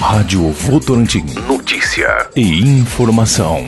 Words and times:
Rádio 0.00 0.52
Votorantim. 0.52 1.24
Notícia 1.48 2.30
e 2.36 2.60
informação. 2.60 3.58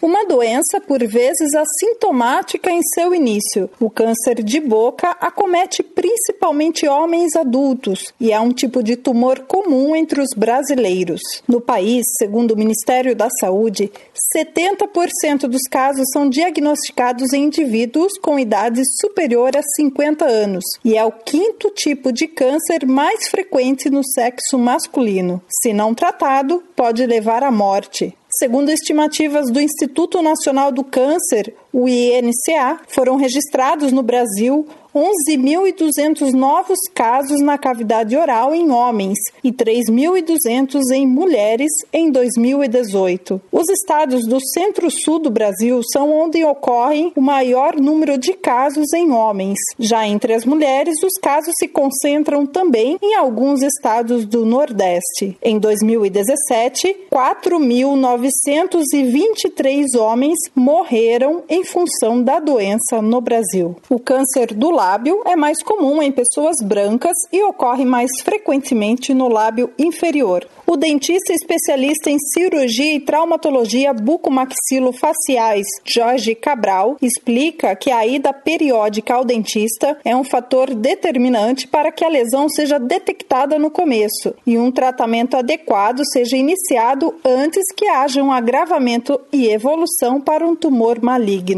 Uma 0.00 0.24
doença 0.24 0.80
por 0.80 1.04
vezes 1.04 1.52
assintomática 1.54 2.70
em 2.70 2.80
seu 2.94 3.12
início. 3.12 3.68
O 3.80 3.90
câncer 3.90 4.44
de 4.44 4.60
boca 4.60 5.16
acomete 5.20 5.82
principalmente 6.06 6.86
homens 6.86 7.34
adultos 7.34 8.14
e 8.20 8.30
é 8.30 8.38
um 8.38 8.52
tipo 8.52 8.80
de 8.80 8.94
tumor 8.94 9.40
comum 9.40 9.96
entre 9.96 10.20
os 10.20 10.28
brasileiros. 10.36 11.20
No 11.48 11.60
país, 11.60 12.06
segundo 12.16 12.52
o 12.52 12.56
Ministério 12.56 13.16
da 13.16 13.28
Saúde, 13.40 13.90
70% 14.36 15.48
dos 15.48 15.62
casos 15.68 16.04
são 16.12 16.30
diagnosticados 16.30 17.32
em 17.32 17.46
indivíduos 17.46 18.12
com 18.20 18.38
idade 18.38 18.82
superior 19.00 19.56
a 19.56 19.62
50 19.76 20.24
anos 20.24 20.64
e 20.84 20.96
é 20.96 21.04
o 21.04 21.10
quinto 21.10 21.70
tipo 21.70 22.12
de 22.12 22.28
câncer 22.28 22.86
mais 22.86 23.28
frequente 23.28 23.90
no 23.90 24.04
sexo 24.04 24.56
masculino. 24.56 25.42
Se 25.48 25.72
não 25.72 25.92
tratado, 25.92 26.62
pode 26.76 27.04
levar 27.04 27.42
à 27.42 27.50
morte. 27.50 28.14
Segundo 28.38 28.70
estimativas 28.70 29.50
do 29.50 29.60
Instituto 29.60 30.20
Nacional 30.20 30.70
do 30.70 30.84
Câncer, 30.84 31.54
o 31.78 31.86
INCA, 31.86 32.80
foram 32.88 33.16
registrados 33.16 33.92
no 33.92 34.02
Brasil 34.02 34.66
11.200 34.96 36.32
novos 36.32 36.78
casos 36.94 37.42
na 37.42 37.58
cavidade 37.58 38.16
oral 38.16 38.54
em 38.54 38.70
homens 38.70 39.18
e 39.44 39.52
3.200 39.52 40.80
em 40.94 41.06
mulheres 41.06 41.70
em 41.92 42.10
2018. 42.10 43.38
Os 43.52 43.68
estados 43.68 44.26
do 44.26 44.40
centro-sul 44.40 45.18
do 45.18 45.28
Brasil 45.28 45.82
são 45.92 46.10
onde 46.10 46.42
ocorre 46.42 47.12
o 47.14 47.20
maior 47.20 47.76
número 47.76 48.16
de 48.16 48.32
casos 48.32 48.90
em 48.94 49.12
homens. 49.12 49.58
Já 49.78 50.06
entre 50.06 50.32
as 50.32 50.46
mulheres, 50.46 51.02
os 51.02 51.18
casos 51.20 51.52
se 51.58 51.68
concentram 51.68 52.46
também 52.46 52.96
em 53.02 53.14
alguns 53.16 53.60
estados 53.60 54.24
do 54.24 54.46
Nordeste. 54.46 55.36
Em 55.42 55.58
2017, 55.58 57.08
4.923 57.12 59.84
homens 59.98 60.38
morreram 60.54 61.42
em 61.50 61.62
função 61.66 62.22
da 62.22 62.38
doença 62.38 63.02
no 63.02 63.20
Brasil. 63.20 63.76
O 63.88 63.98
câncer 63.98 64.54
do 64.54 64.70
lábio 64.70 65.22
é 65.26 65.36
mais 65.36 65.62
comum 65.62 66.02
em 66.02 66.12
pessoas 66.12 66.56
brancas 66.62 67.16
e 67.32 67.42
ocorre 67.42 67.84
mais 67.84 68.10
frequentemente 68.22 69.12
no 69.12 69.28
lábio 69.28 69.70
inferior. 69.78 70.46
O 70.66 70.76
dentista 70.76 71.32
especialista 71.32 72.10
em 72.10 72.18
cirurgia 72.18 72.94
e 72.94 73.00
traumatologia 73.00 73.92
bucomaxilofaciais, 73.92 75.66
Jorge 75.84 76.34
Cabral, 76.34 76.96
explica 77.00 77.76
que 77.76 77.90
a 77.90 78.04
ida 78.04 78.32
periódica 78.32 79.14
ao 79.14 79.24
dentista 79.24 79.96
é 80.04 80.14
um 80.16 80.24
fator 80.24 80.74
determinante 80.74 81.68
para 81.68 81.92
que 81.92 82.04
a 82.04 82.08
lesão 82.08 82.48
seja 82.48 82.78
detectada 82.78 83.58
no 83.58 83.70
começo 83.70 84.34
e 84.44 84.58
um 84.58 84.72
tratamento 84.72 85.36
adequado 85.36 86.02
seja 86.12 86.36
iniciado 86.36 87.14
antes 87.24 87.64
que 87.76 87.86
haja 87.86 88.22
um 88.22 88.32
agravamento 88.32 89.20
e 89.32 89.48
evolução 89.48 90.20
para 90.20 90.46
um 90.46 90.56
tumor 90.56 91.00
maligno 91.00 91.55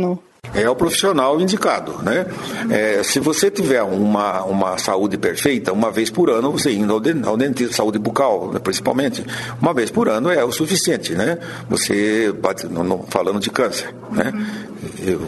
é 0.54 0.68
o 0.68 0.74
profissional 0.74 1.40
indicado, 1.40 2.02
né? 2.02 2.26
É, 2.70 3.02
se 3.02 3.20
você 3.20 3.50
tiver 3.50 3.82
uma, 3.82 4.42
uma 4.44 4.78
saúde 4.78 5.18
perfeita, 5.18 5.72
uma 5.72 5.90
vez 5.90 6.10
por 6.10 6.30
ano, 6.30 6.52
você 6.52 6.72
indo 6.72 6.92
ao, 6.92 7.36
dentista, 7.36 7.74
saúde 7.74 7.98
bucal, 7.98 8.50
né, 8.52 8.58
principalmente, 8.58 9.24
uma 9.60 9.74
vez 9.74 9.90
por 9.90 10.08
ano 10.08 10.30
é 10.30 10.44
o 10.44 10.52
suficiente, 10.52 11.12
né? 11.14 11.38
Você, 11.68 12.34
falando 13.08 13.40
de 13.40 13.50
câncer, 13.50 13.94
né? 14.10 14.32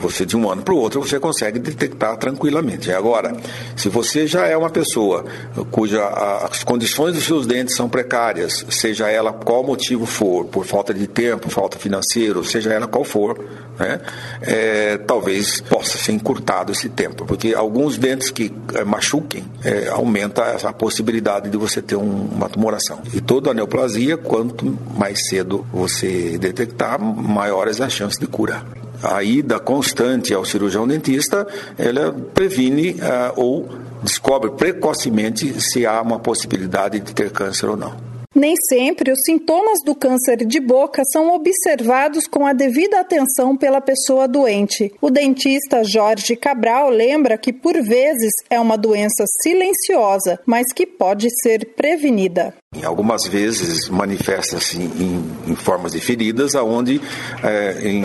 Você 0.00 0.26
de 0.26 0.36
um 0.36 0.50
ano 0.50 0.62
para 0.62 0.74
o 0.74 0.76
outro 0.76 1.00
você 1.00 1.18
consegue 1.18 1.58
detectar 1.58 2.16
tranquilamente. 2.16 2.92
Agora, 2.92 3.36
se 3.76 3.88
você 3.88 4.26
já 4.26 4.46
é 4.46 4.56
uma 4.56 4.70
pessoa 4.70 5.24
cuja 5.70 6.06
as 6.50 6.64
condições 6.64 7.14
dos 7.14 7.24
seus 7.24 7.46
dentes 7.46 7.74
são 7.74 7.88
precárias, 7.88 8.64
seja 8.70 9.08
ela 9.08 9.32
qual 9.32 9.62
motivo 9.62 10.06
for, 10.06 10.44
por 10.46 10.64
falta 10.64 10.92
de 10.92 11.06
tempo, 11.06 11.50
falta 11.50 11.78
financeiro, 11.78 12.44
seja 12.44 12.72
ela 12.72 12.86
qual 12.86 13.04
for, 13.04 13.38
né? 13.78 14.00
É, 14.42 14.98
talvez 14.98 15.60
possa 15.60 15.96
ser 15.96 16.12
encurtado 16.12 16.72
esse 16.72 16.88
tempo, 16.88 17.24
porque 17.24 17.54
alguns 17.54 17.96
dentes 17.96 18.30
que 18.30 18.52
é, 18.74 18.84
machuquem 18.84 19.44
é, 19.64 19.88
aumenta 19.88 20.42
a 20.62 20.72
possibilidade 20.72 21.48
de 21.48 21.56
você 21.56 21.80
ter 21.80 21.96
um, 21.96 22.28
uma 22.32 22.48
tumoração. 22.48 23.00
E 23.12 23.20
toda 23.20 23.50
a 23.50 23.54
neoplasia, 23.54 24.16
quanto 24.16 24.78
mais 24.96 25.28
cedo 25.28 25.66
você 25.72 26.38
detectar, 26.38 27.00
maiores 27.00 27.80
as 27.80 27.92
chances 27.92 28.18
de 28.18 28.26
cura 28.26 28.79
a 29.02 29.22
ida 29.22 29.58
constante 29.58 30.32
ao 30.34 30.44
cirurgião 30.44 30.86
dentista, 30.86 31.46
ela 31.78 32.12
previne 32.34 32.92
uh, 32.92 33.32
ou 33.36 33.68
descobre 34.02 34.50
precocemente 34.50 35.60
se 35.60 35.86
há 35.86 36.00
uma 36.00 36.18
possibilidade 36.18 37.00
de 37.00 37.14
ter 37.14 37.30
câncer 37.30 37.68
ou 37.68 37.76
não. 37.76 38.10
Nem 38.34 38.54
sempre 38.68 39.10
os 39.10 39.18
sintomas 39.26 39.80
do 39.84 39.92
câncer 39.92 40.46
de 40.46 40.60
boca 40.60 41.02
são 41.12 41.34
observados 41.34 42.28
com 42.28 42.46
a 42.46 42.52
devida 42.52 43.00
atenção 43.00 43.56
pela 43.56 43.80
pessoa 43.80 44.28
doente. 44.28 44.92
O 45.00 45.10
dentista 45.10 45.82
Jorge 45.82 46.36
Cabral 46.36 46.90
lembra 46.90 47.36
que, 47.36 47.52
por 47.52 47.74
vezes, 47.82 48.30
é 48.48 48.60
uma 48.60 48.78
doença 48.78 49.24
silenciosa, 49.42 50.38
mas 50.46 50.72
que 50.72 50.86
pode 50.86 51.26
ser 51.42 51.74
prevenida. 51.74 52.54
Algumas 52.84 53.26
vezes 53.26 53.88
manifesta-se 53.88 54.78
em, 54.78 55.24
em, 55.48 55.56
formas 55.56 55.90
de 55.90 55.98
feridas, 55.98 56.54
aonde 56.54 57.00
é, 57.42 57.80
em, 57.82 58.04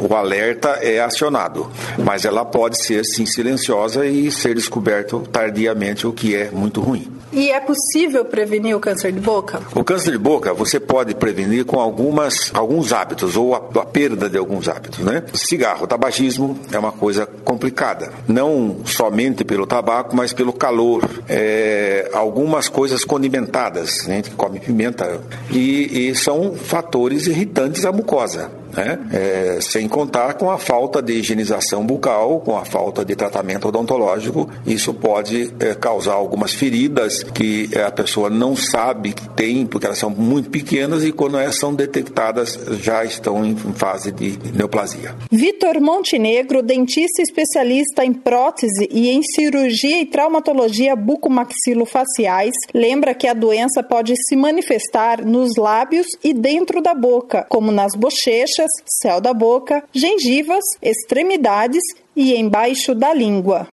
o 0.00 0.14
alerta 0.14 0.70
é 0.80 1.00
acionado, 1.00 1.70
mas 1.98 2.24
ela 2.24 2.42
pode 2.42 2.82
ser 2.82 3.04
sim 3.04 3.26
silenciosa 3.26 4.06
e 4.06 4.32
ser 4.32 4.54
descoberto 4.54 5.20
tardiamente, 5.30 6.06
o 6.06 6.14
que 6.14 6.34
é 6.34 6.50
muito 6.50 6.80
ruim. 6.80 7.12
E 7.30 7.50
é 7.50 7.60
possível 7.60 8.24
prevenir 8.24 8.74
o 8.74 8.80
câncer 8.80 9.12
de 9.12 9.20
boca? 9.20 9.60
O 9.74 9.84
câncer 9.84 10.12
de 10.12 10.18
boca 10.18 10.54
você 10.54 10.80
pode 10.80 11.14
prevenir 11.14 11.66
com 11.66 11.78
algumas, 11.78 12.50
alguns 12.54 12.94
hábitos 12.94 13.36
ou 13.36 13.54
a, 13.54 13.58
a 13.58 13.84
perda 13.84 14.30
de 14.30 14.38
alguns 14.38 14.66
hábitos, 14.66 15.00
né? 15.00 15.24
Cigarro, 15.34 15.86
tabagismo 15.86 16.58
é 16.72 16.78
uma 16.78 16.92
coisa 16.92 17.26
complicada, 17.26 18.10
não 18.26 18.78
somente 18.86 19.44
pelo 19.44 19.66
tabaco, 19.66 20.16
mas 20.16 20.32
pelo 20.32 20.54
calor. 20.54 21.04
É, 21.28 22.08
algumas 22.14 22.70
coisas 22.70 23.04
condimentadas 23.04 24.05
gente 24.14 24.30
que 24.30 24.36
come 24.36 24.60
pimenta, 24.60 25.20
e, 25.50 26.08
e 26.08 26.14
são 26.14 26.54
fatores 26.54 27.26
irritantes 27.26 27.84
à 27.84 27.92
mucosa 27.92 28.50
né? 28.76 28.98
É, 29.12 29.58
sem 29.60 29.88
contar 29.88 30.34
com 30.34 30.50
a 30.50 30.58
falta 30.58 31.00
de 31.00 31.14
higienização 31.14 31.84
bucal, 31.84 32.40
com 32.40 32.56
a 32.56 32.64
falta 32.64 33.04
de 33.04 33.16
tratamento 33.16 33.68
odontológico, 33.68 34.48
isso 34.66 34.92
pode 34.92 35.52
é, 35.58 35.74
causar 35.74 36.12
algumas 36.12 36.52
feridas 36.52 37.22
que 37.22 37.70
a 37.76 37.90
pessoa 37.90 38.28
não 38.28 38.54
sabe 38.54 39.12
que 39.12 39.28
tem, 39.30 39.66
porque 39.66 39.86
elas 39.86 39.98
são 39.98 40.10
muito 40.10 40.50
pequenas 40.50 41.04
e 41.04 41.12
quando 41.12 41.38
elas 41.38 41.56
são 41.58 41.74
detectadas 41.74 42.58
já 42.82 43.04
estão 43.04 43.44
em 43.44 43.56
fase 43.56 44.12
de 44.12 44.38
neoplasia. 44.54 45.14
Vitor 45.30 45.80
Montenegro, 45.80 46.62
dentista 46.62 47.22
especialista 47.22 48.04
em 48.04 48.12
prótese 48.12 48.88
e 48.90 49.08
em 49.10 49.22
cirurgia 49.22 50.00
e 50.00 50.06
traumatologia 50.06 50.94
bucomaxilofaciais, 50.94 52.52
lembra 52.74 53.14
que 53.14 53.26
a 53.26 53.34
doença 53.34 53.82
pode 53.82 54.14
se 54.28 54.36
manifestar 54.36 55.24
nos 55.24 55.56
lábios 55.56 56.06
e 56.22 56.34
dentro 56.34 56.82
da 56.82 56.94
boca, 56.94 57.46
como 57.48 57.72
nas 57.72 57.94
bochechas 57.94 58.65
céu 59.00 59.20
da 59.20 59.32
boca, 59.32 59.82
gengivas, 59.92 60.64
extremidades 60.82 61.82
e 62.14 62.34
embaixo 62.34 62.94
da 62.94 63.12
língua. 63.12 63.66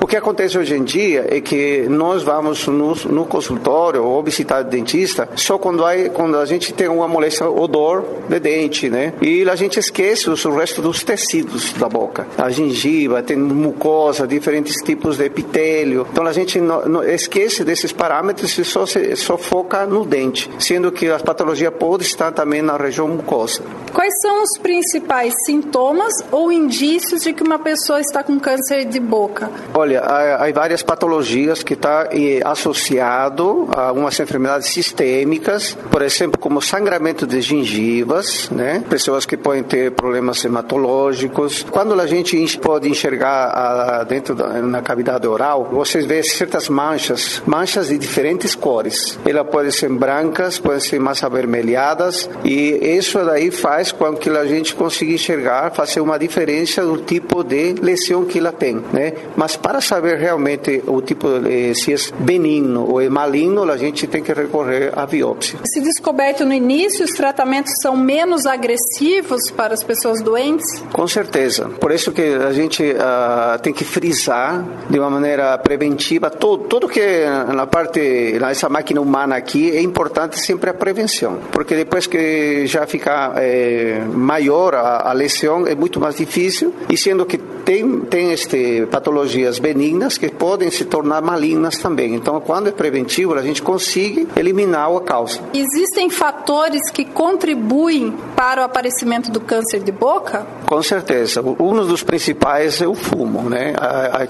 O 0.00 0.06
que 0.06 0.16
acontece 0.16 0.56
hoje 0.56 0.74
em 0.74 0.84
dia 0.84 1.26
é 1.28 1.40
que 1.40 1.86
nós 1.88 2.22
vamos 2.22 2.66
no, 2.68 2.94
no 2.94 3.26
consultório 3.26 4.04
ou 4.04 4.22
visitar 4.22 4.60
o 4.60 4.64
dentista 4.64 5.28
só 5.34 5.58
quando, 5.58 5.84
há, 5.84 6.08
quando 6.10 6.38
a 6.38 6.46
gente 6.46 6.72
tem 6.72 6.88
uma 6.88 7.08
moléstia 7.08 7.48
odor 7.48 8.04
de 8.28 8.38
dente, 8.38 8.88
né? 8.88 9.12
E 9.20 9.48
a 9.48 9.56
gente 9.56 9.78
esquece 9.78 10.30
o 10.30 10.56
resto 10.56 10.80
dos 10.80 11.02
tecidos 11.02 11.72
da 11.72 11.88
boca. 11.88 12.26
A 12.38 12.48
gengiva, 12.48 13.22
tem 13.22 13.36
mucosa, 13.36 14.26
diferentes 14.26 14.76
tipos 14.84 15.16
de 15.16 15.24
epitélio. 15.24 16.06
Então 16.12 16.24
a 16.26 16.32
gente 16.32 16.60
esquece 17.08 17.64
desses 17.64 17.92
parâmetros 17.92 18.56
e 18.56 18.64
só, 18.64 18.86
se, 18.86 19.16
só 19.16 19.36
foca 19.36 19.84
no 19.84 20.04
dente, 20.04 20.48
sendo 20.60 20.92
que 20.92 21.10
a 21.10 21.18
patologia 21.18 21.72
pode 21.72 22.04
estar 22.04 22.30
também 22.30 22.62
na 22.62 22.76
região 22.76 23.08
mucosa. 23.08 23.62
Quais 23.92 24.12
são 24.22 24.42
os 24.42 24.58
principais 24.58 25.34
sintomas 25.44 26.12
ou 26.30 26.52
indícios 26.52 27.22
de 27.22 27.32
que 27.32 27.42
uma 27.42 27.58
pessoa 27.58 28.00
está 28.00 28.22
com 28.22 28.38
câncer 28.38 28.84
de 28.84 29.00
boca? 29.00 29.50
Olha, 29.74 29.97
há, 30.02 30.50
várias 30.52 30.82
patologias 30.82 31.62
que 31.62 31.74
está 31.74 32.08
associado 32.44 33.68
a 33.74 33.88
algumas 33.88 34.18
enfermidades 34.18 34.68
sistêmicas, 34.68 35.76
por 35.90 36.02
exemplo, 36.02 36.38
como 36.38 36.60
sangramento 36.60 37.26
de 37.26 37.40
gengivas, 37.40 38.50
né? 38.50 38.82
Pessoas 38.88 39.24
que 39.24 39.36
podem 39.36 39.62
ter 39.62 39.92
problemas 39.92 40.44
hematológicos. 40.44 41.64
Quando 41.70 41.98
a 41.98 42.06
gente 42.06 42.58
pode 42.58 42.88
enxergar 42.88 43.48
a, 43.48 44.04
dentro 44.04 44.34
da 44.34 44.48
na 44.62 44.82
cavidade 44.82 45.26
oral, 45.26 45.68
vocês 45.70 46.04
vê 46.04 46.22
certas 46.22 46.68
manchas, 46.68 47.42
manchas 47.46 47.88
de 47.88 47.98
diferentes 47.98 48.54
cores. 48.54 49.18
Elas 49.24 49.46
podem 49.48 49.70
ser 49.70 49.88
brancas, 49.90 50.58
podem 50.58 50.80
ser 50.80 50.98
mais 51.00 51.22
avermelhadas 51.22 52.28
e 52.44 52.96
isso 52.96 53.24
daí 53.24 53.50
faz 53.50 53.92
com 53.92 54.14
que 54.14 54.30
a 54.30 54.44
gente 54.44 54.74
consiga 54.74 55.12
enxergar, 55.12 55.72
fazer 55.72 56.00
uma 56.00 56.18
diferença 56.18 56.84
do 56.84 56.98
tipo 56.98 57.42
de 57.42 57.74
lesão 57.74 58.24
que 58.24 58.38
ela 58.38 58.52
tem, 58.52 58.82
né? 58.92 59.12
Mas 59.36 59.56
para 59.56 59.77
para 59.78 59.86
saber 59.86 60.18
realmente 60.18 60.82
o 60.88 61.00
tipo, 61.00 61.28
eh, 61.46 61.72
se 61.72 61.94
é 61.94 61.96
benigno 62.18 62.84
ou 62.90 63.00
é 63.00 63.08
maligno, 63.08 63.62
a 63.70 63.76
gente 63.76 64.08
tem 64.08 64.24
que 64.24 64.32
recorrer 64.32 64.90
à 64.96 65.06
biópsia. 65.06 65.60
Se 65.64 65.80
descoberto 65.80 66.44
no 66.44 66.52
início, 66.52 67.04
os 67.04 67.12
tratamentos 67.12 67.72
são 67.80 67.96
menos 67.96 68.44
agressivos 68.44 69.52
para 69.56 69.74
as 69.74 69.84
pessoas 69.84 70.20
doentes? 70.20 70.82
Com 70.92 71.06
certeza. 71.06 71.68
Por 71.80 71.92
isso 71.92 72.10
que 72.10 72.22
a 72.22 72.52
gente 72.52 72.82
uh, 72.82 73.58
tem 73.62 73.72
que 73.72 73.84
frisar 73.84 74.64
de 74.90 74.98
uma 74.98 75.10
maneira 75.10 75.56
preventiva 75.58 76.28
todo, 76.28 76.64
tudo 76.64 76.88
que 76.88 77.24
na 77.54 77.66
parte, 77.66 78.36
nessa 78.40 78.68
máquina 78.68 79.00
humana 79.00 79.36
aqui, 79.36 79.70
é 79.70 79.80
importante 79.80 80.40
sempre 80.40 80.70
a 80.70 80.74
prevenção. 80.74 81.38
Porque 81.52 81.76
depois 81.76 82.08
que 82.08 82.66
já 82.66 82.84
fica 82.84 83.34
é, 83.36 84.00
maior 84.12 84.74
a, 84.74 85.08
a 85.08 85.12
lesão, 85.12 85.68
é 85.68 85.76
muito 85.76 86.00
mais 86.00 86.16
difícil. 86.16 86.74
E 86.90 86.96
sendo 86.96 87.24
que 87.24 87.38
tem, 87.38 88.00
tem 88.00 88.32
este, 88.32 88.86
patologias 88.90 89.60
benignas 89.68 90.16
que 90.16 90.30
podem 90.30 90.70
se 90.70 90.86
tornar 90.86 91.20
malignas 91.20 91.76
também. 91.76 92.14
Então, 92.14 92.40
quando 92.40 92.68
é 92.68 92.72
preventivo, 92.72 93.34
a 93.34 93.42
gente 93.42 93.60
consegue 93.60 94.26
eliminar 94.34 94.90
a 94.90 95.00
causa. 95.00 95.40
Existem 95.52 96.08
fatores 96.08 96.80
que 96.90 97.04
contribuem 97.04 98.14
para 98.34 98.62
o 98.62 98.64
aparecimento 98.64 99.30
do 99.30 99.40
câncer 99.40 99.80
de 99.80 99.92
boca? 99.92 100.46
Com 100.64 100.82
certeza. 100.82 101.42
Um 101.42 101.86
dos 101.86 102.02
principais 102.02 102.80
é 102.80 102.86
o 102.86 102.94
fumo, 102.94 103.50
né? 103.50 103.74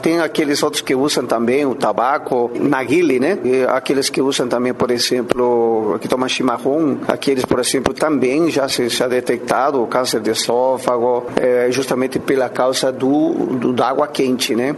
Tem 0.02 0.20
aqueles 0.20 0.62
outros 0.62 0.82
que 0.82 0.94
usam 0.94 1.24
também 1.24 1.64
o 1.64 1.74
tabaco, 1.74 2.50
naguile, 2.58 3.20
né? 3.20 3.38
E 3.44 3.64
aqueles 3.64 4.08
que 4.08 4.20
usam 4.20 4.48
também, 4.48 4.74
por 4.74 4.90
exemplo, 4.90 5.98
que 6.00 6.08
tomam 6.08 6.28
chimarrão, 6.28 6.98
aqueles, 7.06 7.44
por 7.44 7.60
exemplo, 7.60 7.94
também 7.94 8.50
já 8.50 8.68
se, 8.68 8.88
ha 9.02 9.06
detectado 9.06 9.82
o 9.82 9.86
câncer 9.86 10.20
de 10.20 10.30
esôfago, 10.30 11.26
é, 11.36 11.68
justamente 11.70 12.18
pela 12.18 12.48
causa 12.48 12.90
do, 12.90 13.32
do 13.56 13.72
da 13.72 13.88
água 13.88 14.08
quente, 14.08 14.54
né? 14.56 14.74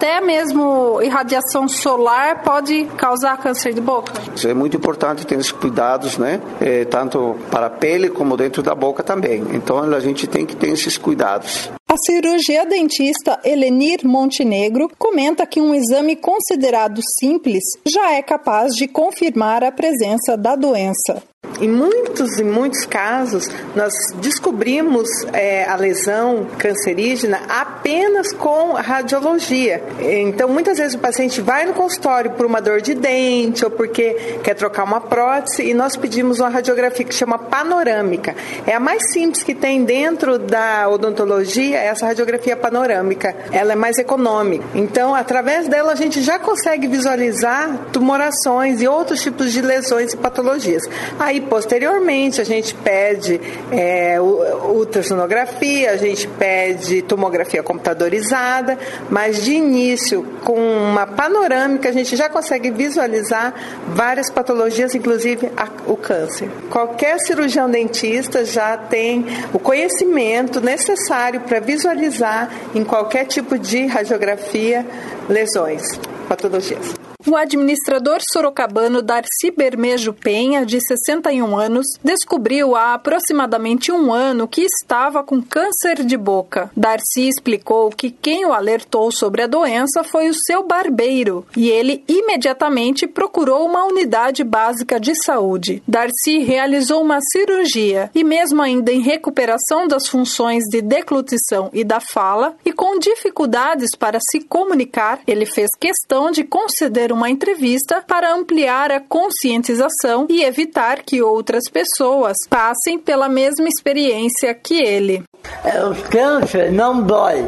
Até 0.00 0.18
mesmo 0.18 0.98
irradiação 1.02 1.68
solar 1.68 2.42
pode 2.42 2.86
causar 2.96 3.36
câncer 3.36 3.74
de 3.74 3.82
boca? 3.82 4.14
É 4.42 4.54
muito 4.54 4.74
importante 4.74 5.26
ter 5.26 5.34
esses 5.34 5.52
cuidados, 5.52 6.16
né? 6.16 6.40
É, 6.58 6.86
tanto 6.86 7.36
para 7.50 7.66
a 7.66 7.70
pele 7.70 8.08
como 8.08 8.34
dentro 8.34 8.62
da 8.62 8.74
boca 8.74 9.02
também. 9.02 9.44
Então 9.52 9.78
a 9.78 10.00
gente 10.00 10.26
tem 10.26 10.46
que 10.46 10.56
ter 10.56 10.68
esses 10.68 10.96
cuidados. 10.96 11.70
A 11.90 11.96
cirurgia 12.06 12.64
dentista 12.64 13.40
Elenir 13.44 14.06
Montenegro 14.06 14.88
comenta 14.96 15.44
que 15.44 15.60
um 15.60 15.74
exame 15.74 16.14
considerado 16.14 17.00
simples 17.18 17.64
já 17.84 18.12
é 18.12 18.22
capaz 18.22 18.74
de 18.74 18.86
confirmar 18.86 19.64
a 19.64 19.72
presença 19.72 20.36
da 20.36 20.54
doença. 20.54 21.20
Em 21.60 21.68
muitos 21.68 22.38
e 22.38 22.44
muitos 22.44 22.86
casos, 22.86 23.50
nós 23.74 23.92
descobrimos 24.16 25.06
é, 25.32 25.64
a 25.68 25.76
lesão 25.76 26.46
cancerígena 26.56 27.38
apenas 27.48 28.32
com 28.32 28.72
radiologia. 28.72 29.82
Então, 30.00 30.48
muitas 30.48 30.78
vezes 30.78 30.94
o 30.94 30.98
paciente 30.98 31.42
vai 31.42 31.66
no 31.66 31.74
consultório 31.74 32.30
por 32.30 32.46
uma 32.46 32.60
dor 32.62 32.80
de 32.80 32.94
dente 32.94 33.62
ou 33.62 33.70
porque 33.70 34.38
quer 34.42 34.54
trocar 34.54 34.84
uma 34.84 35.02
prótese 35.02 35.68
e 35.68 35.74
nós 35.74 35.96
pedimos 35.96 36.40
uma 36.40 36.48
radiografia 36.48 37.04
que 37.04 37.14
chama 37.14 37.38
panorâmica. 37.38 38.34
É 38.66 38.74
a 38.74 38.80
mais 38.80 39.02
simples 39.12 39.42
que 39.42 39.54
tem 39.54 39.84
dentro 39.84 40.38
da 40.38 40.88
odontologia, 40.88 41.76
essa 41.80 42.06
radiografia 42.06 42.56
panorâmica. 42.56 43.34
Ela 43.52 43.72
é 43.72 43.76
mais 43.76 43.98
econômica. 43.98 44.64
Então, 44.74 45.14
através 45.14 45.68
dela, 45.68 45.92
a 45.92 45.96
gente 45.96 46.22
já 46.22 46.38
consegue 46.38 46.86
visualizar 46.86 47.88
tumorações 47.92 48.80
e 48.80 48.88
outros 48.88 49.22
tipos 49.22 49.52
de 49.52 49.60
lesões 49.60 50.12
e 50.12 50.16
patologias. 50.16 50.82
Aí, 51.18 51.40
posteriormente, 51.40 52.40
a 52.40 52.44
gente 52.44 52.74
pede 52.74 53.40
é, 53.70 54.20
ultrassonografia, 54.20 55.92
a 55.92 55.96
gente 55.96 56.26
pede 56.26 57.02
tomografia 57.02 57.62
computadorizada, 57.62 58.78
mas 59.08 59.42
de 59.42 59.52
início, 59.52 60.26
com 60.44 60.58
uma 60.58 61.06
panorâmica, 61.06 61.88
a 61.88 61.92
gente 61.92 62.16
já 62.16 62.28
consegue 62.28 62.70
visualizar 62.70 63.54
várias 63.88 64.30
patologias, 64.30 64.94
inclusive 64.94 65.50
a, 65.56 65.68
o 65.86 65.96
câncer. 65.96 66.48
Qualquer 66.70 67.18
cirurgião 67.20 67.70
dentista 67.70 68.44
já 68.44 68.76
tem 68.76 69.26
o 69.52 69.58
conhecimento 69.58 70.60
necessário 70.60 71.40
para 71.40 71.60
visualizar 71.70 72.50
em 72.74 72.84
qualquer 72.84 73.26
tipo 73.26 73.56
de 73.56 73.86
radiografia 73.86 74.84
lesões, 75.28 75.82
patologias. 76.28 77.09
O 77.26 77.36
administrador 77.36 78.18
sorocabano 78.32 79.02
Darcy 79.02 79.50
Bermejo 79.54 80.14
Penha, 80.14 80.64
de 80.64 80.78
61 80.80 81.54
anos, 81.54 81.86
descobriu 82.02 82.74
há 82.74 82.94
aproximadamente 82.94 83.92
um 83.92 84.10
ano 84.10 84.48
que 84.48 84.62
estava 84.62 85.22
com 85.22 85.42
câncer 85.42 86.02
de 86.02 86.16
boca. 86.16 86.70
Darcy 86.74 87.28
explicou 87.28 87.90
que 87.90 88.10
quem 88.10 88.46
o 88.46 88.54
alertou 88.54 89.12
sobre 89.12 89.42
a 89.42 89.46
doença 89.46 90.02
foi 90.02 90.30
o 90.30 90.34
seu 90.34 90.66
barbeiro 90.66 91.46
e 91.54 91.68
ele 91.68 92.02
imediatamente 92.08 93.06
procurou 93.06 93.66
uma 93.66 93.84
unidade 93.84 94.42
básica 94.42 94.98
de 94.98 95.12
saúde. 95.22 95.82
Darcy 95.86 96.38
realizou 96.38 97.02
uma 97.02 97.18
cirurgia 97.32 98.10
e, 98.14 98.24
mesmo 98.24 98.62
ainda 98.62 98.90
em 98.90 99.02
recuperação 99.02 99.86
das 99.86 100.08
funções 100.08 100.64
de 100.70 100.80
declutição 100.80 101.68
e 101.74 101.84
da 101.84 102.00
fala 102.00 102.56
e 102.64 102.72
com 102.72 102.98
dificuldades 102.98 103.90
para 103.96 104.18
se 104.30 104.40
comunicar, 104.40 105.20
ele 105.26 105.44
fez 105.44 105.68
questão 105.78 106.30
de 106.30 106.44
conceder 106.44 107.09
uma 107.12 107.30
entrevista 107.30 108.02
para 108.06 108.34
ampliar 108.34 108.90
a 108.90 109.00
conscientização 109.00 110.26
e 110.28 110.42
evitar 110.42 111.02
que 111.02 111.22
outras 111.22 111.64
pessoas 111.70 112.36
passem 112.48 112.98
pela 112.98 113.28
mesma 113.28 113.68
experiência 113.68 114.54
que 114.54 114.82
ele. 114.82 115.22
É, 115.64 115.84
o 115.84 115.94
câncer 115.94 116.72
não 116.72 117.02
dói, 117.02 117.46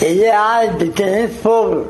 ele 0.00 0.28
arde 0.28 0.90
que 0.90 1.04
nem 1.04 1.28
fogo. 1.28 1.88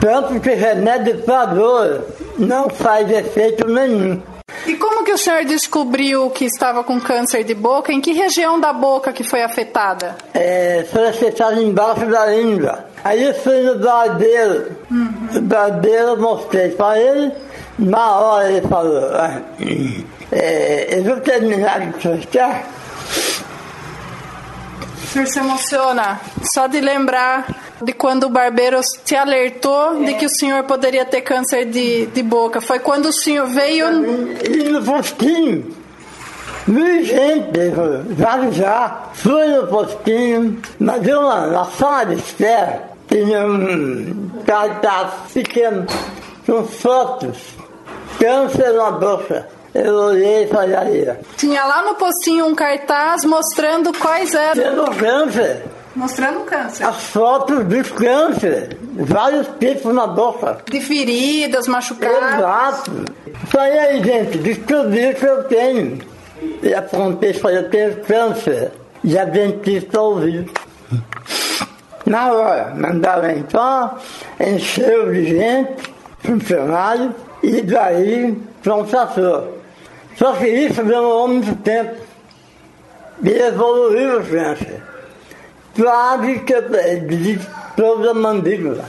Tanto 0.00 0.38
que 0.40 0.50
remédio 0.50 1.22
para 1.22 1.46
dor 1.46 2.04
não 2.38 2.68
faz 2.68 3.10
efeito 3.10 3.66
nenhum. 3.66 4.20
E 4.66 4.76
como 4.76 5.04
que 5.04 5.12
o 5.12 5.16
senhor 5.16 5.44
descobriu 5.44 6.28
que 6.30 6.44
estava 6.44 6.84
com 6.84 7.00
câncer 7.00 7.44
de 7.44 7.54
boca? 7.54 7.92
Em 7.92 8.00
que 8.00 8.12
região 8.12 8.60
da 8.60 8.74
boca 8.74 9.12
que 9.12 9.24
foi 9.24 9.42
afetada? 9.42 10.16
É, 10.34 10.86
foi 10.92 11.08
afetada 11.08 11.62
embaixo 11.62 12.04
da 12.06 12.26
língua. 12.26 12.84
Aí 13.02 13.24
eu 13.24 13.34
fui 13.34 13.62
no 13.62 13.78
barbeiro. 13.78 14.76
Uhum. 14.90 15.28
O 15.36 15.40
barbeiro 15.40 16.20
mostrei 16.20 16.70
para 16.70 16.98
ele. 16.98 17.32
Na 17.78 18.18
hora 18.18 18.52
ele 18.52 18.68
falou, 18.68 19.14
ah, 19.14 19.40
é, 20.30 20.98
eu 20.98 21.04
vou 21.04 21.20
terminar 21.20 21.80
de 21.80 21.92
cortar. 22.02 22.64
O 25.02 25.06
senhor 25.06 25.26
se 25.26 25.38
emociona 25.38 26.20
só 26.54 26.66
de 26.66 26.80
lembrar 26.80 27.46
de 27.84 27.92
quando 27.92 28.24
o 28.24 28.30
barbeiro 28.30 28.80
te 29.04 29.14
alertou 29.14 30.02
é. 30.02 30.04
de 30.06 30.14
que 30.14 30.26
o 30.26 30.28
senhor 30.30 30.64
poderia 30.64 31.04
ter 31.04 31.20
câncer 31.20 31.66
de, 31.66 32.06
de 32.06 32.22
boca. 32.22 32.60
Foi 32.60 32.78
quando 32.78 33.06
o 33.06 33.12
senhor 33.12 33.46
veio. 33.46 33.86
E 34.44 34.64
no 34.70 34.82
postinho. 34.82 35.84
Vi 36.66 37.04
gente, 37.04 37.50
já 38.18 38.50
já. 38.50 39.10
Fui 39.12 39.46
no 39.48 39.66
postinho, 39.66 40.60
mas 40.78 41.06
eu 41.06 41.22
na 41.22 41.64
sala 41.66 42.06
de 42.06 42.14
espera 42.14 42.94
tinha 43.08 43.46
um 43.46 44.30
cartaz 44.46 45.12
pequeno 45.32 45.86
com 46.46 46.64
fotos, 46.64 47.38
câncer 48.18 48.72
na 48.72 48.90
boca. 48.90 49.46
Eu 49.74 49.92
olhei 49.92 50.44
e 50.44 50.46
falei 50.46 51.08
Tinha 51.36 51.64
lá 51.64 51.82
no 51.82 51.96
postinho 51.96 52.46
um 52.46 52.54
cartaz 52.54 53.24
mostrando 53.24 53.92
quais 53.98 54.32
eram. 54.32 54.62
Tendo 54.62 54.96
câncer. 54.96 55.64
Mostrando 55.94 56.40
câncer. 56.40 56.84
As 56.84 57.04
fotos 57.04 57.68
de 57.68 57.82
câncer. 57.84 58.76
Vários 58.94 59.46
tipos 59.60 59.94
na 59.94 60.06
boca. 60.06 60.58
De 60.68 60.80
feridas, 60.80 61.68
machucadas. 61.68 62.34
Exato. 62.34 63.04
Falei 63.46 63.78
aí, 63.78 64.02
gente, 64.02 64.38
descobri 64.38 65.14
que 65.14 65.24
eu 65.24 65.44
tenho. 65.44 65.98
E 66.62 66.74
apontei 66.74 67.32
falei, 67.32 67.58
eu 67.58 67.70
tenho 67.70 67.96
câncer. 68.02 68.72
E 69.04 69.18
a 69.18 69.24
dentista 69.24 70.00
ouviu. 70.00 70.46
Na 72.06 72.32
hora, 72.32 72.74
mandaram 72.74 73.30
então, 73.30 73.96
encheu 74.38 75.10
de 75.12 75.24
gente, 75.24 75.94
funcionário, 76.18 77.14
e 77.42 77.62
daí 77.62 78.36
pronto 78.62 78.98
ator. 78.98 79.54
Só 80.16 80.32
que 80.34 80.46
isso 80.46 80.82
demorou 80.82 81.28
muito 81.28 81.54
tempo. 81.62 81.94
E 83.22 83.30
evoluiu 83.30 84.20
o 84.20 84.24
câncer. 84.24 84.82
Que 85.74 87.00
de 87.00 87.40
toda 87.76 88.10
a 88.10 88.14
mandíbula. 88.14 88.84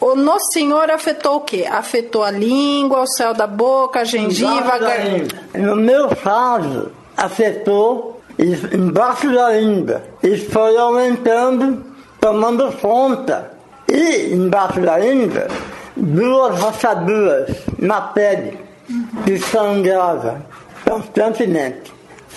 O 0.00 0.14
no 0.14 0.38
senhor 0.52 0.90
afetou 0.90 1.36
o 1.36 1.40
quê? 1.40 1.66
Afetou 1.70 2.22
a 2.22 2.30
língua, 2.30 3.02
o 3.02 3.06
céu 3.06 3.34
da 3.34 3.46
boca, 3.46 4.00
a 4.00 4.04
gengiva, 4.04 4.74
a 4.74 4.78
garganta? 4.78 5.36
No 5.54 5.76
meu 5.76 6.08
caso, 6.16 6.90
afetou 7.16 8.20
embaixo 8.38 9.30
da 9.30 9.50
língua. 9.50 10.02
Isso 10.22 10.50
foi 10.50 10.76
aumentando 10.78 11.90
tomando 12.20 12.70
conta. 12.80 13.50
E 13.88 14.32
embaixo 14.32 14.80
da 14.80 14.98
língua, 14.98 15.48
duas 15.96 16.60
rachaduras 16.60 17.50
na 17.78 18.00
pele, 18.00 18.56
que 19.24 19.36
sangrava 19.38 20.40
constantemente. 20.88 21.89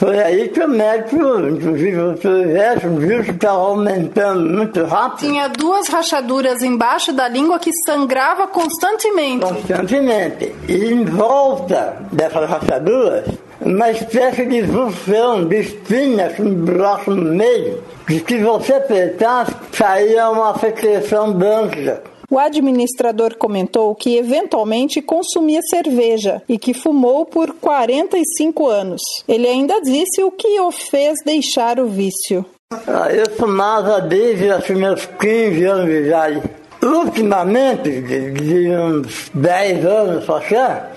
Foi 0.03 0.19
aí 0.21 0.49
que 0.49 0.59
o 0.59 0.67
médico, 0.67 1.15
inclusive 1.15 1.97
o 1.97 2.17
Silvestre, 2.17 2.89
viu 2.89 3.23
que 3.23 3.31
estava 3.31 3.57
aumentando 3.57 4.49
muito 4.49 4.83
rápido. 4.83 5.19
Tinha 5.19 5.47
duas 5.47 5.87
rachaduras 5.87 6.61
embaixo 6.61 7.13
da 7.13 7.29
língua 7.29 7.57
que 7.57 7.71
sangrava 7.85 8.45
constantemente. 8.47 9.45
Constantemente. 9.45 10.53
E 10.67 10.91
em 10.91 11.05
volta 11.05 11.95
dessas 12.11 12.49
rachaduras, 12.49 13.29
uma 13.61 13.91
espécie 13.91 14.45
de 14.45 14.63
vulsão, 14.63 15.45
de 15.45 15.61
espinhas 15.61 16.35
com 16.35 16.43
um 16.43 16.53
buraco 16.53 17.11
no 17.11 17.33
meio, 17.33 17.81
que 18.05 18.19
se 18.19 18.43
você 18.43 18.73
apertasse, 18.73 19.53
saía 19.71 20.29
uma 20.29 20.53
secreção 20.59 21.31
branca. 21.31 22.03
O 22.33 22.39
administrador 22.39 23.37
comentou 23.37 23.93
que 23.93 24.17
eventualmente 24.17 25.03
consumia 25.03 25.59
cerveja 25.69 26.41
e 26.49 26.57
que 26.57 26.73
fumou 26.73 27.27
por 27.27 27.53
45 27.53 28.67
anos. 28.67 29.01
Ele 29.27 29.47
ainda 29.47 29.79
disse 29.79 30.23
o 30.23 30.31
que 30.31 30.59
o 30.59 30.71
fez 30.71 31.19
deixar 31.23 31.79
o 31.79 31.85
vício. 31.85 32.43
Ah, 32.87 33.07
eu 33.11 33.29
fumava 33.37 34.01
desde 34.01 34.49
os 34.49 34.67
meus 34.71 35.05
15 35.05 35.63
anos 35.63 35.85
de 35.85 36.07
idade. 36.07 36.41
Ultimamente, 36.81 38.01
de, 38.01 38.75
uns 38.77 39.29
10 39.31 39.85
anos 39.85 40.25
cá, 40.49 40.89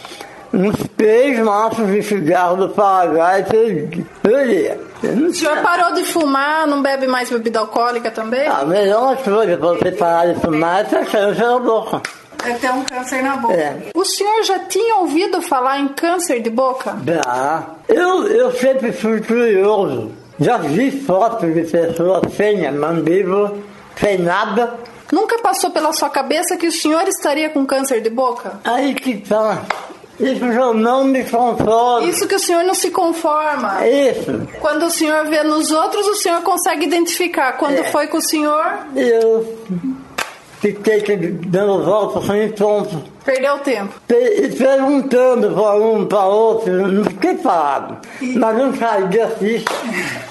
uns 0.57 0.77
três 0.97 1.39
maços 1.41 1.87
de 1.89 2.03
cigarro 2.03 2.57
do 2.57 2.69
Paraguai 2.71 3.45
por 3.45 4.47
dia. 4.47 4.81
O 5.03 5.33
senhor 5.33 5.59
parou 5.59 5.93
de 5.95 6.05
fumar, 6.05 6.67
não 6.67 6.83
bebe 6.83 7.07
mais 7.07 7.29
bebida 7.29 7.61
alcoólica 7.61 8.11
também? 8.11 8.49
A 8.49 8.65
melhor 8.65 9.17
coisa 9.23 9.57
para 9.57 9.69
você 9.69 9.93
parar 9.93 10.33
de 10.33 10.41
fumar 10.41 10.81
é 10.81 10.85
ter 10.85 11.07
câncer 11.07 11.47
na 11.47 11.59
boca. 11.59 12.03
É 12.45 12.53
ter 12.55 12.71
um 12.71 12.83
câncer 12.85 13.23
na 13.23 13.37
boca. 13.37 13.55
É. 13.55 13.77
O 13.95 14.05
senhor 14.05 14.43
já 14.45 14.59
tinha 14.61 14.97
ouvido 14.97 15.43
falar 15.43 15.79
em 15.79 15.89
câncer 15.89 16.41
de 16.41 16.49
boca? 16.49 16.97
Já. 17.05 17.65
Eu, 17.89 18.27
eu 18.27 18.53
sempre 18.53 18.93
fui 18.93 19.21
curioso. 19.21 20.13
Já 20.39 20.59
vi 20.59 20.91
fotos 20.91 21.53
de 21.55 21.63
pessoas 21.63 22.33
sem 22.35 22.67
a 22.67 22.73
mandíbula, 22.73 23.55
sem 23.99 24.19
nada. 24.19 24.75
Nunca 25.13 25.39
passou 25.39 25.71
pela 25.71 25.93
sua 25.93 26.11
cabeça 26.11 26.57
que 26.57 26.67
o 26.67 26.73
senhor 26.73 27.07
estaria 27.09 27.49
com 27.51 27.65
câncer 27.65 28.01
de 28.01 28.11
boca? 28.11 28.59
Aí 28.65 28.95
que 28.95 29.17
tá. 29.19 29.63
Isso 30.19 30.53
já 30.53 30.73
não 30.73 31.05
me 31.05 31.23
conforma. 31.25 32.07
Isso 32.07 32.27
que 32.27 32.35
o 32.35 32.39
senhor 32.39 32.65
não 32.65 32.75
se 32.75 32.91
conforma. 32.91 33.87
Isso. 33.87 34.49
Quando 34.61 34.87
o 34.87 34.91
senhor 34.91 35.27
vê 35.27 35.43
nos 35.43 35.71
outros, 35.71 36.07
o 36.07 36.15
senhor 36.15 36.41
consegue 36.43 36.87
identificar. 36.87 37.53
Quando 37.59 37.79
É. 37.79 37.85
foi 37.85 38.07
com 38.07 38.19
o 38.19 38.23
senhor, 38.23 38.65
Eu 38.95 39.47
fiquei 40.73 41.19
dando 41.47 41.85
volta 41.85 42.21
sem 42.27 42.51
ponto. 42.53 43.03
perdeu 43.25 43.59
tempo. 43.59 43.95
E 44.09 44.49
perguntando 44.57 45.55
para 45.55 45.75
um 45.77 46.07
para 46.07 46.25
outro, 46.27 46.73
não 46.93 47.05
fiquei 47.05 47.35
parado. 47.37 47.99
Mas 48.21 48.57
não 48.59 48.75
saía 48.77 49.29
ficha, 49.31 49.65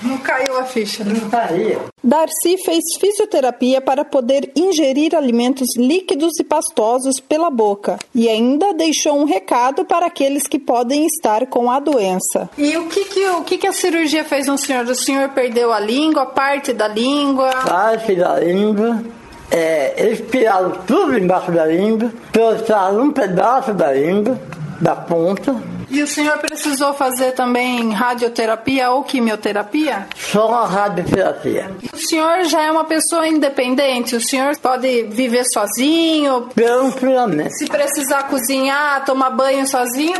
Não 0.01 0.17
caiu 0.19 0.57
a 0.59 0.63
ficha. 0.63 1.03
né? 1.03 1.13
não 1.21 1.29
saía. 1.29 1.79
Darcy 2.03 2.57
fez 2.63 2.83
fisioterapia 2.99 3.81
para 3.81 4.05
poder 4.05 4.51
ingerir 4.55 5.15
alimentos 5.15 5.67
líquidos 5.77 6.39
e 6.39 6.43
pastosos 6.43 7.19
pela 7.19 7.49
boca 7.49 7.97
e 8.13 8.29
ainda 8.29 8.73
deixou 8.73 9.17
um 9.19 9.25
recado 9.25 9.83
para 9.85 10.05
aqueles 10.05 10.45
que 10.47 10.59
podem 10.59 11.05
estar 11.07 11.47
com 11.47 11.69
a 11.71 11.79
doença. 11.79 12.49
E 12.57 12.77
o 12.77 12.87
que, 12.87 13.05
que, 13.05 13.25
o 13.29 13.43
que, 13.43 13.57
que 13.57 13.67
a 13.67 13.73
cirurgia 13.73 14.23
fez 14.23 14.47
no 14.47 14.57
senhor? 14.57 14.85
O 14.85 14.95
senhor 14.95 15.29
perdeu 15.29 15.73
a 15.73 15.79
língua, 15.79 16.27
parte 16.27 16.71
da 16.73 16.87
língua? 16.87 17.49
Parte 17.65 18.15
da 18.15 18.39
língua, 18.39 19.03
é, 19.51 19.93
eles 19.97 20.23
tiraram 20.29 20.71
tudo 20.87 21.17
embaixo 21.17 21.51
da 21.51 21.65
língua, 21.65 22.11
trouxeram 22.31 23.01
um 23.03 23.11
pedaço 23.11 23.73
da 23.73 23.91
língua, 23.93 24.39
da 24.81 24.95
ponta, 24.95 25.55
E 25.89 26.01
o 26.03 26.07
senhor 26.07 26.37
precisou 26.39 26.93
fazer 26.95 27.31
também 27.33 27.91
radioterapia 27.93 28.89
ou 28.91 29.03
quimioterapia? 29.03 30.07
só 30.17 30.51
a 30.53 30.65
radioterapia. 30.65 31.69
O 31.93 31.97
senhor 31.97 32.43
já 32.45 32.63
é 32.63 32.71
uma 32.71 32.83
pessoa 32.83 33.27
independente, 33.27 34.15
o 34.15 34.21
senhor 34.21 34.57
pode 34.57 35.03
viver 35.03 35.43
sozinho, 35.53 36.49
Tranquilamente. 36.53 37.57
se 37.57 37.67
precisar 37.67 38.23
cozinhar, 38.23 39.05
tomar 39.05 39.29
banho 39.29 39.65
sozinho. 39.67 40.17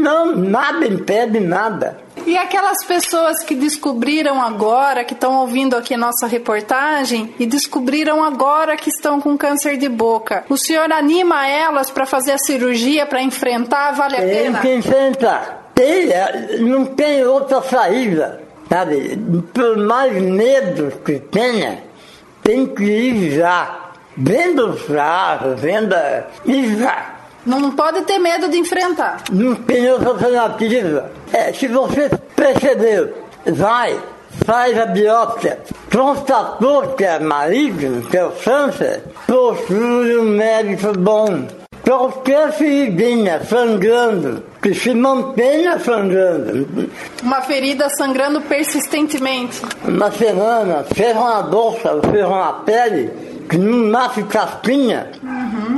Não, 0.00 0.36
nada 0.36 0.86
impede 0.86 1.40
nada. 1.40 1.98
E 2.26 2.36
aquelas 2.36 2.84
pessoas 2.86 3.42
que 3.42 3.54
descobriram 3.54 4.40
agora, 4.40 5.04
que 5.04 5.14
estão 5.14 5.36
ouvindo 5.40 5.76
aqui 5.76 5.96
nossa 5.96 6.26
reportagem 6.26 7.34
e 7.38 7.46
descobriram 7.46 8.22
agora 8.22 8.76
que 8.76 8.90
estão 8.90 9.20
com 9.20 9.36
câncer 9.36 9.76
de 9.76 9.88
boca, 9.88 10.44
o 10.48 10.56
senhor 10.56 10.90
anima 10.92 11.46
elas 11.48 11.90
para 11.90 12.06
fazer 12.06 12.32
a 12.32 12.38
cirurgia, 12.38 13.06
para 13.06 13.22
enfrentar? 13.22 13.92
Vale 13.92 14.16
a 14.16 14.20
Tem 14.20 14.28
pena? 14.30 14.58
que 14.60 14.74
enfrentar. 14.74 15.70
Tem, 15.74 16.10
é, 16.10 16.58
não 16.58 16.84
tem 16.84 17.24
outra 17.24 17.62
saída. 17.62 18.42
Sabe? 18.68 19.16
Por 19.52 19.76
mais 19.78 20.12
medo 20.22 20.92
que 21.04 21.18
tenha, 21.18 21.82
tem 22.42 22.66
que 22.66 22.84
ir 22.84 23.32
já. 23.32 23.90
Venda 24.16 24.66
os 24.66 24.82
carros, 24.82 25.60
venda. 25.60 26.28
E 26.44 26.76
já. 26.76 27.19
Não 27.46 27.70
pode 27.72 28.02
ter 28.02 28.18
medo 28.18 28.48
de 28.48 28.58
enfrentar. 28.58 29.22
Não 29.30 29.54
tem 29.54 29.90
outra 29.90 30.10
alternativa. 30.10 31.10
É, 31.32 31.52
se 31.52 31.66
você 31.68 32.10
percebeu, 32.36 33.12
vai, 33.46 33.98
faz 34.44 34.78
a 34.78 34.86
biópsia, 34.86 35.58
constatou 35.90 36.88
que 36.88 37.04
é 37.04 37.18
maligno, 37.18 38.02
que 38.02 38.16
é 38.16 38.24
o 38.24 38.30
câncer, 38.32 39.02
procure 39.26 40.18
um 40.18 40.24
médico 40.36 40.96
bom. 40.98 41.46
Qualquer 41.82 42.52
feridinha 42.52 43.40
sangrando, 43.42 44.44
que 44.62 44.72
se 44.74 44.94
mantenha 44.94 45.78
sangrando, 45.80 46.68
Uma 47.22 47.40
ferida 47.40 47.88
sangrando 47.96 48.40
persistentemente. 48.42 49.60
uma 49.84 50.10
semana, 50.12 50.84
seja 50.94 51.18
uma 51.18 51.56
ou 51.56 51.72
seja 52.12 52.28
uma 52.28 52.52
pele, 52.64 53.10
que 53.48 53.58
não 53.58 53.88
nasce 53.88 54.22
casquinha, 54.24 55.10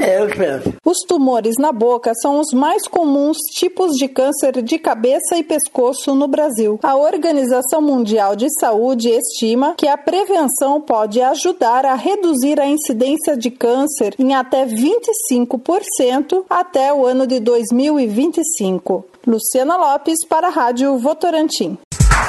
é 0.03 0.23
o 0.23 0.29
câncer. 0.29 0.75
Os 0.85 0.99
tumores 1.07 1.57
na 1.59 1.73
boca 1.73 2.13
são 2.21 2.41
os 2.41 2.53
mais 2.53 2.87
comuns 2.89 3.37
tipos 3.55 3.93
de 3.97 4.09
câncer 4.09 4.61
de 4.61 4.79
cabeça 4.79 5.37
e 5.37 5.45
pescoço 5.45 6.15
no 6.15 6.27
Brasil. 6.27 6.79
A 6.83 6.97
Organização 6.97 7.81
Mundial 7.81 8.35
de 8.35 8.49
Saúde 8.59 9.09
estima 9.09 9.75
que 9.77 9.87
a 9.87 9.97
prevenção 9.97 10.81
pode 10.81 11.21
ajudar 11.21 11.87
a 11.87 11.95
reduzir 11.95 12.61
a 12.61 12.67
incidência 12.67 13.37
de 13.37 13.51
câncer 13.51 14.15
em 14.19 14.35
até 14.35 14.67
25% 14.67 16.45
até 16.51 16.93
o 16.93 17.07
ano 17.07 17.27
de 17.27 17.39
2025. 17.39 19.05
Luciana 19.27 19.77
Lopes 19.77 20.25
para 20.27 20.49
a 20.49 20.51
Rádio 20.51 20.99
Votorantim. 20.99 21.79